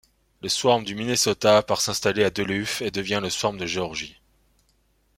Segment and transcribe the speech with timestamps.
[0.41, 4.19] Le Swarm du Minnesota par s'installer à Duluth et devient le Swarm de Géorgie.